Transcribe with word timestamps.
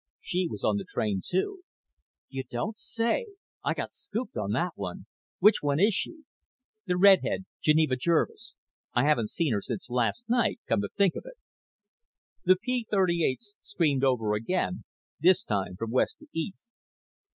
She 0.19 0.47
was 0.49 0.63
on 0.63 0.77
the 0.77 0.83
train, 0.83 1.21
too." 1.23 1.59
"You 2.27 2.43
don't 2.49 2.75
say! 2.79 3.27
I 3.63 3.75
got 3.75 3.91
scooped 3.91 4.35
on 4.35 4.51
that 4.53 4.71
one. 4.75 5.05
Which 5.37 5.61
one 5.61 5.79
is 5.79 5.93
she?" 5.93 6.23
"The 6.87 6.97
redhead. 6.97 7.45
Geneva 7.61 7.95
Jervis. 7.97 8.55
I 8.95 9.03
haven't 9.03 9.29
seen 9.29 9.53
her 9.53 9.61
since 9.61 9.91
last 9.91 10.27
night, 10.27 10.59
come 10.67 10.81
to 10.81 10.89
think 10.97 11.13
of 11.15 11.27
it." 11.27 11.35
The 12.45 12.55
P 12.55 12.87
38's 12.91 13.53
screamed 13.61 14.03
over 14.03 14.33
again, 14.33 14.85
this 15.19 15.43
time 15.43 15.75
from 15.75 15.91
west 15.91 16.17
to 16.17 16.27
east. 16.33 16.67